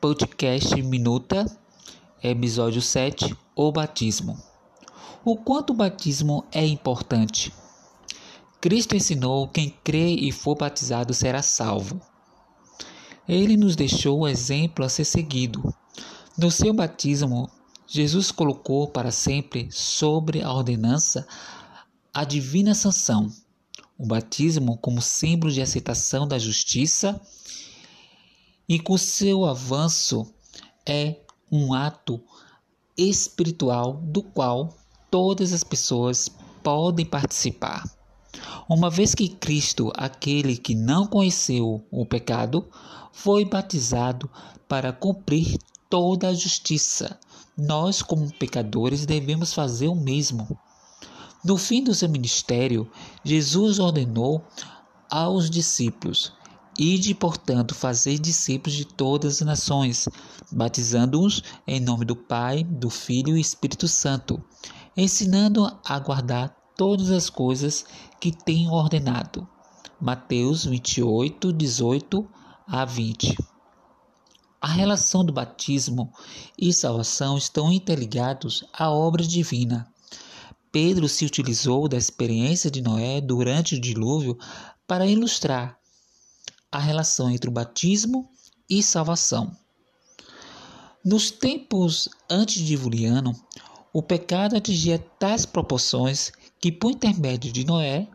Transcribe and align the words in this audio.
Podcast 0.00 0.80
Minuta, 0.80 1.44
episódio 2.22 2.80
7, 2.80 3.36
o 3.54 3.70
batismo. 3.70 4.42
O 5.22 5.36
quanto 5.36 5.74
o 5.74 5.76
batismo 5.76 6.42
é 6.50 6.64
importante. 6.64 7.52
Cristo 8.62 8.96
ensinou 8.96 9.46
quem 9.46 9.68
crê 9.84 10.14
e 10.14 10.32
for 10.32 10.56
batizado 10.56 11.12
será 11.12 11.42
salvo. 11.42 12.00
Ele 13.28 13.58
nos 13.58 13.76
deixou 13.76 14.20
o 14.20 14.26
exemplo 14.26 14.86
a 14.86 14.88
ser 14.88 15.04
seguido. 15.04 15.62
No 16.34 16.50
seu 16.50 16.72
batismo, 16.72 17.50
Jesus 17.86 18.30
colocou 18.30 18.88
para 18.88 19.10
sempre 19.10 19.68
sobre 19.70 20.42
a 20.42 20.50
ordenança 20.50 21.28
a 22.14 22.24
divina 22.24 22.74
sanção, 22.74 23.30
o 23.98 24.06
batismo 24.06 24.78
como 24.78 25.02
símbolo 25.02 25.52
de 25.52 25.60
aceitação 25.60 26.26
da 26.26 26.38
justiça 26.38 27.20
e 28.70 28.78
com 28.78 28.96
seu 28.96 29.44
avanço 29.44 30.32
é 30.86 31.16
um 31.50 31.74
ato 31.74 32.20
espiritual 32.96 33.94
do 33.94 34.22
qual 34.22 34.78
todas 35.10 35.52
as 35.52 35.64
pessoas 35.64 36.30
podem 36.62 37.04
participar. 37.04 37.82
Uma 38.68 38.88
vez 38.88 39.12
que 39.12 39.28
Cristo, 39.28 39.90
aquele 39.96 40.56
que 40.56 40.76
não 40.76 41.04
conheceu 41.04 41.84
o 41.90 42.06
pecado, 42.06 42.64
foi 43.10 43.44
batizado 43.44 44.30
para 44.68 44.92
cumprir 44.92 45.58
toda 45.88 46.28
a 46.28 46.34
justiça, 46.34 47.18
nós, 47.58 48.02
como 48.02 48.32
pecadores, 48.34 49.04
devemos 49.04 49.52
fazer 49.52 49.88
o 49.88 49.96
mesmo. 49.96 50.46
No 51.44 51.56
fim 51.56 51.82
do 51.82 51.92
seu 51.92 52.08
ministério, 52.08 52.88
Jesus 53.24 53.80
ordenou 53.80 54.44
aos 55.10 55.50
discípulos 55.50 56.32
Ide, 56.82 57.14
portanto, 57.14 57.74
fazer 57.74 58.18
discípulos 58.18 58.74
de 58.74 58.86
todas 58.86 59.34
as 59.34 59.40
nações, 59.46 60.08
batizando-os 60.50 61.42
em 61.66 61.78
nome 61.78 62.06
do 62.06 62.16
Pai, 62.16 62.64
do 62.64 62.88
Filho 62.88 63.36
e 63.36 63.40
Espírito 63.40 63.86
Santo, 63.86 64.42
ensinando 64.96 65.70
a 65.84 65.98
guardar 65.98 66.48
todas 66.74 67.10
as 67.10 67.28
coisas 67.28 67.84
que 68.18 68.32
tenho 68.32 68.70
ordenado. 68.70 69.46
Mateus 70.00 70.64
28, 70.64 71.52
18 71.52 72.26
a 72.66 72.86
20. 72.86 73.36
A 74.58 74.68
relação 74.68 75.22
do 75.22 75.34
batismo 75.34 76.10
e 76.58 76.72
salvação 76.72 77.36
estão 77.36 77.70
interligados 77.70 78.64
à 78.72 78.90
obra 78.90 79.22
divina. 79.22 79.86
Pedro 80.72 81.10
se 81.10 81.26
utilizou 81.26 81.86
da 81.88 81.98
experiência 81.98 82.70
de 82.70 82.80
Noé 82.80 83.20
durante 83.20 83.74
o 83.74 83.80
dilúvio 83.80 84.38
para 84.86 85.06
ilustrar 85.06 85.78
a 86.72 86.78
relação 86.78 87.30
entre 87.30 87.48
o 87.48 87.52
batismo 87.52 88.30
e 88.68 88.82
salvação. 88.82 89.56
Nos 91.04 91.30
tempos 91.30 92.08
antediluvianos, 92.28 93.42
o 93.92 94.02
pecado 94.02 94.56
atingia 94.56 94.98
tais 95.18 95.44
proporções 95.44 96.30
que, 96.60 96.70
por 96.70 96.92
intermédio 96.92 97.52
de 97.52 97.64
Noé, 97.64 98.08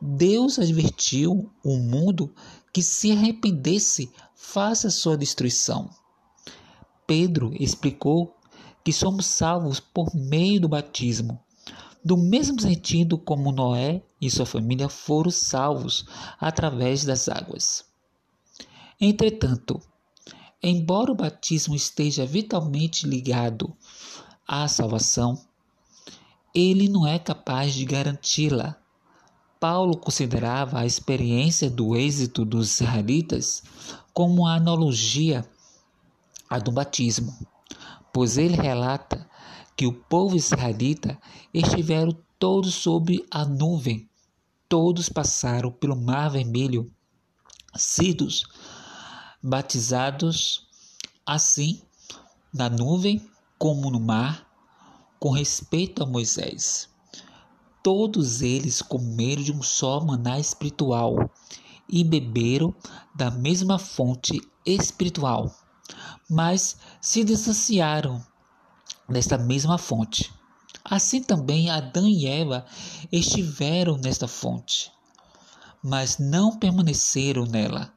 Deus 0.00 0.58
advertiu 0.58 1.50
o 1.62 1.76
mundo 1.76 2.34
que 2.72 2.82
se 2.82 3.12
arrependesse 3.12 4.10
face 4.34 4.86
a 4.86 4.90
sua 4.90 5.16
destruição. 5.16 5.90
Pedro 7.06 7.52
explicou 7.60 8.34
que 8.82 8.92
somos 8.92 9.26
salvos 9.26 9.78
por 9.78 10.14
meio 10.14 10.60
do 10.60 10.68
batismo, 10.68 11.38
do 12.02 12.16
mesmo 12.16 12.58
sentido 12.60 13.18
como 13.18 13.52
Noé 13.52 14.02
e 14.20 14.30
sua 14.30 14.46
família 14.46 14.88
foram 14.88 15.30
salvos 15.30 16.06
através 16.40 17.04
das 17.04 17.28
águas. 17.28 17.89
Entretanto, 19.00 19.80
embora 20.62 21.10
o 21.10 21.14
batismo 21.14 21.74
esteja 21.74 22.26
vitalmente 22.26 23.06
ligado 23.06 23.74
à 24.46 24.68
salvação, 24.68 25.40
ele 26.54 26.86
não 26.86 27.06
é 27.06 27.18
capaz 27.18 27.72
de 27.72 27.86
garanti-la. 27.86 28.76
Paulo 29.58 29.96
considerava 29.96 30.80
a 30.80 30.86
experiência 30.86 31.70
do 31.70 31.96
êxito 31.96 32.44
dos 32.44 32.78
israelitas 32.78 33.62
como 34.12 34.42
uma 34.42 34.54
analogia 34.54 35.48
à 36.50 36.58
do 36.58 36.70
batismo, 36.70 37.34
pois 38.12 38.36
ele 38.36 38.54
relata 38.54 39.26
que 39.74 39.86
o 39.86 39.94
povo 39.94 40.36
israelita 40.36 41.18
estiveram 41.54 42.14
todos 42.38 42.74
sob 42.74 43.24
a 43.30 43.46
nuvem, 43.46 44.06
todos 44.68 45.08
passaram 45.08 45.72
pelo 45.72 45.96
mar 45.96 46.28
vermelho, 46.28 46.92
sidos 47.74 48.44
batizados 49.42 50.68
assim 51.24 51.80
na 52.52 52.68
nuvem 52.68 53.26
como 53.58 53.90
no 53.90 54.00
mar, 54.00 54.46
com 55.18 55.30
respeito 55.30 56.02
a 56.02 56.06
Moisés. 56.06 56.88
Todos 57.82 58.42
eles 58.42 58.82
comeram 58.82 59.42
de 59.42 59.52
um 59.52 59.62
só 59.62 60.00
maná 60.00 60.38
espiritual 60.38 61.30
e 61.88 62.04
beberam 62.04 62.74
da 63.14 63.30
mesma 63.30 63.78
fonte 63.78 64.40
espiritual, 64.64 65.54
mas 66.28 66.76
se 67.00 67.24
distanciaram 67.24 68.24
desta 69.08 69.38
mesma 69.38 69.78
fonte. 69.78 70.32
Assim 70.84 71.22
também 71.22 71.70
Adão 71.70 72.06
e 72.06 72.26
Eva 72.26 72.66
estiveram 73.10 73.96
nesta 73.96 74.28
fonte, 74.28 74.92
mas 75.82 76.18
não 76.18 76.58
permaneceram 76.58 77.44
nela. 77.44 77.92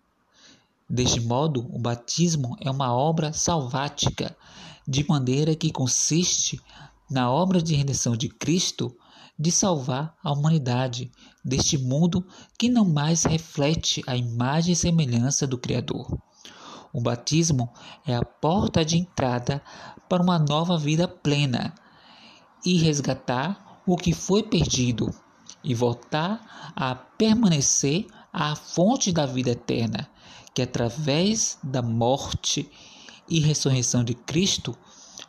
Deste 0.94 1.20
modo, 1.20 1.68
o 1.74 1.80
batismo 1.80 2.56
é 2.62 2.70
uma 2.70 2.94
obra 2.94 3.34
salvática, 3.34 4.38
de 4.88 5.04
maneira 5.10 5.56
que 5.56 5.72
consiste 5.72 6.62
na 7.10 7.32
obra 7.32 7.60
de 7.60 7.74
redenção 7.74 8.16
de 8.16 8.30
Cristo 8.30 8.96
de 9.38 9.52
salvar 9.52 10.16
a 10.24 10.32
humanidade 10.32 11.12
deste 11.44 11.80
mundo 11.80 12.24
que 12.60 12.70
não 12.70 12.86
mais 12.86 13.24
reflete 13.24 14.04
a 14.06 14.16
imagem 14.16 14.74
e 14.74 14.76
semelhança 14.76 15.48
do 15.48 15.58
Criador. 15.58 16.16
O 16.94 17.02
batismo 17.02 17.74
é 18.06 18.16
a 18.16 18.24
porta 18.24 18.86
de 18.86 18.96
entrada 18.96 19.64
para 20.08 20.22
uma 20.22 20.38
nova 20.38 20.78
vida 20.78 21.08
plena 21.08 21.74
e 22.64 22.78
resgatar 22.78 23.82
o 23.88 23.98
que 23.98 24.14
foi 24.14 24.44
perdido 24.44 25.10
e 25.64 25.74
voltar 25.74 26.72
a 26.76 26.94
permanecer 26.94 28.06
à 28.32 28.56
fonte 28.56 29.12
da 29.12 29.26
vida 29.26 29.50
eterna, 29.50 30.08
que 30.54 30.62
através 30.62 31.58
da 31.64 31.82
morte 31.82 32.70
e 33.30 33.40
ressurreição 33.40 34.04
de 34.04 34.14
Cristo 34.14 34.78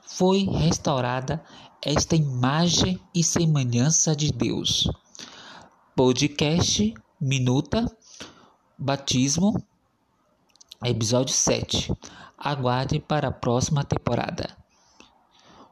foi 0.07 0.45
restaurada 0.45 1.43
esta 1.81 2.15
imagem 2.17 3.01
e 3.15 3.23
semelhança 3.23 4.15
de 4.15 4.33
Deus. 4.33 4.89
Podcast 5.95 6.95
Minuta 7.21 7.85
Batismo, 8.79 9.55
episódio 10.85 11.35
7. 11.35 11.93
Aguarde 12.37 13.01
para 13.01 13.29
a 13.29 13.33
próxima 13.33 13.85
temporada. 13.85 14.57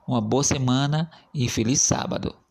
Uma 0.07 0.21
boa 0.21 0.45
semana 0.45 1.11
e 1.34 1.49
feliz 1.49 1.81
sábado. 1.81 2.41